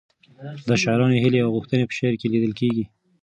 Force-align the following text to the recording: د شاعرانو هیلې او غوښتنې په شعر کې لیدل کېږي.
د 0.67 0.69
شاعرانو 0.81 1.21
هیلې 1.23 1.39
او 1.45 1.53
غوښتنې 1.55 1.83
په 1.87 1.93
شعر 1.97 2.13
کې 2.19 2.27
لیدل 2.33 2.53
کېږي. 2.59 2.85